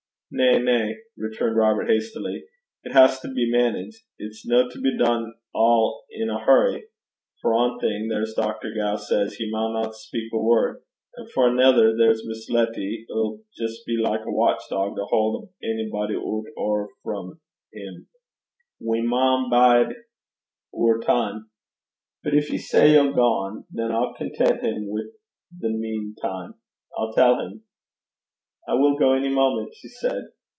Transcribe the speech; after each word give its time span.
'Na, 0.33 0.57
na,' 0.59 0.93
returned 1.17 1.57
Robert, 1.57 1.89
hastily. 1.89 2.45
'It 2.85 2.93
has 2.93 3.19
to 3.19 3.27
be 3.27 3.51
manage. 3.51 4.01
It's 4.17 4.45
no 4.47 4.69
to 4.69 4.79
be 4.79 4.97
dune 4.97 5.33
a' 5.53 5.91
in 6.09 6.29
a 6.29 6.39
hurry. 6.39 6.85
For 7.41 7.53
ae 7.53 7.77
thing, 7.81 8.07
there's 8.07 8.33
Dr. 8.33 8.73
Gow 8.73 8.95
says 8.95 9.33
he 9.33 9.51
maunna 9.51 9.91
speak 9.91 10.33
ae 10.33 10.37
word; 10.37 10.81
and 11.17 11.29
for 11.31 11.49
anither, 11.49 11.97
there's 11.97 12.25
Miss 12.25 12.49
Letty 12.49 13.05
'ill 13.09 13.41
jist 13.57 13.85
be 13.85 13.97
like 14.01 14.21
a 14.21 14.31
watch 14.31 14.61
dog 14.69 14.95
to 14.95 15.03
haud 15.03 15.49
a'body 15.65 16.15
oot 16.15 16.45
ower 16.57 16.87
frae 17.03 17.31
'im. 17.75 18.07
We 18.79 19.01
maun 19.01 19.49
bide 19.49 19.95
oor 20.73 21.01
time. 21.01 21.49
But 22.23 22.31
gin 22.31 22.43
ye 22.51 22.57
say 22.57 22.93
ye'll 22.93 23.11
gang, 23.13 23.65
that 23.73 23.91
'll 23.91 24.13
content 24.13 24.61
him 24.61 24.93
i' 24.97 25.11
the 25.59 25.71
meantime. 25.71 26.53
I'll 26.97 27.11
tell 27.11 27.37
him.' 27.37 27.63
'I 28.67 28.75
will 28.75 28.95
go 28.95 29.13
any 29.13 29.27
moment,' 29.27 29.73
she 29.73 29.87
said. 29.87 30.21